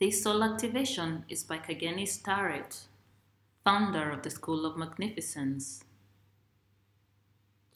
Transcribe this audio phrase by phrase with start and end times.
[0.00, 2.86] This soul activation is by Kageni Starrett,
[3.64, 5.82] founder of the School of Magnificence.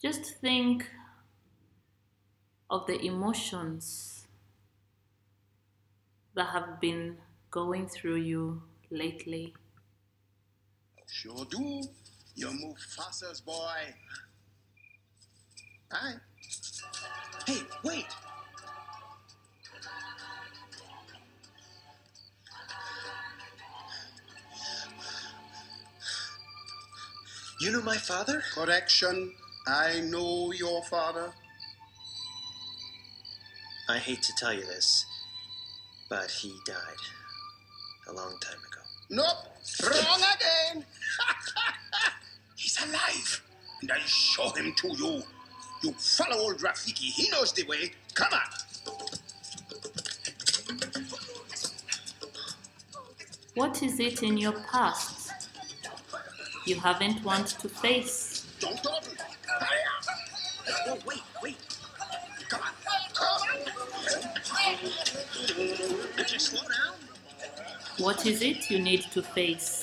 [0.01, 0.89] Just think
[2.69, 4.25] of the emotions
[6.33, 7.17] that have been
[7.51, 9.53] going through you lately.
[11.05, 11.83] Sure do.
[12.35, 13.93] You move faster's boy.
[15.91, 16.15] Aye.
[17.45, 18.05] Hey, wait.
[27.63, 28.43] You know my father?
[28.53, 29.31] Correction.
[29.65, 31.31] I know your father.
[33.87, 35.05] I hate to tell you this,
[36.09, 37.03] but he died
[38.09, 38.81] a long time ago.
[39.09, 39.37] Nope.
[39.81, 40.85] Wrong again.
[42.57, 43.41] He's alive.
[43.81, 45.23] And I'll show him to you.
[45.83, 47.13] You follow old Rafiki.
[47.13, 47.93] He knows the way.
[48.13, 48.41] Come on.
[53.55, 55.12] What is it in your past
[56.65, 58.45] you haven't want to face?
[58.59, 58.79] Don't.
[60.87, 61.57] Oh, wait, wait.
[62.49, 62.73] Come on.
[66.39, 66.95] Slow down?
[67.99, 69.82] What is it you need to face?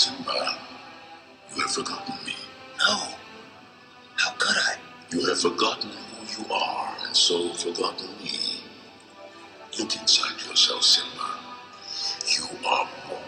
[0.00, 0.56] Simba,
[1.54, 2.34] you have forgotten me.
[2.78, 3.08] No.
[4.16, 4.76] How could I?
[5.10, 8.62] You have forgotten who you are, and so forgotten me.
[9.78, 11.28] Look inside yourself, Simba.
[12.34, 13.20] You are more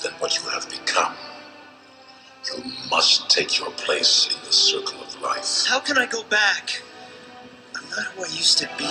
[0.00, 1.16] than what you have become.
[2.54, 5.64] You must take your place in the circle of life.
[5.66, 6.82] How can I go back?
[7.74, 8.84] I'm not who I used to be.